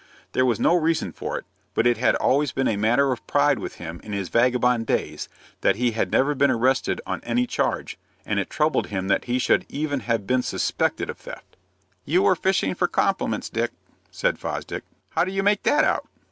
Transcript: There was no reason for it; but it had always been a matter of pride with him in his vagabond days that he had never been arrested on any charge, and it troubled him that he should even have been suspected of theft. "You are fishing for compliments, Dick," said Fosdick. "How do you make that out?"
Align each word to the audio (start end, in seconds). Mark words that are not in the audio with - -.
There 0.31 0.47
was 0.47 0.59
no 0.59 0.73
reason 0.73 1.11
for 1.11 1.37
it; 1.37 1.45
but 1.75 1.85
it 1.85 1.97
had 1.97 2.15
always 2.15 2.51
been 2.51 2.67
a 2.67 2.75
matter 2.75 3.11
of 3.11 3.27
pride 3.27 3.59
with 3.59 3.75
him 3.75 4.01
in 4.03 4.13
his 4.13 4.29
vagabond 4.29 4.87
days 4.87 5.29
that 5.61 5.75
he 5.75 5.91
had 5.91 6.11
never 6.11 6.33
been 6.33 6.49
arrested 6.49 6.99
on 7.05 7.21
any 7.23 7.45
charge, 7.45 7.99
and 8.25 8.39
it 8.39 8.49
troubled 8.49 8.87
him 8.87 9.09
that 9.09 9.25
he 9.25 9.37
should 9.37 9.63
even 9.69 9.99
have 9.99 10.25
been 10.25 10.41
suspected 10.41 11.07
of 11.11 11.19
theft. 11.19 11.55
"You 12.03 12.25
are 12.25 12.35
fishing 12.35 12.73
for 12.73 12.87
compliments, 12.87 13.47
Dick," 13.47 13.73
said 14.09 14.39
Fosdick. 14.39 14.83
"How 15.09 15.23
do 15.23 15.31
you 15.31 15.43
make 15.43 15.61
that 15.61 15.83
out?" 15.83 16.07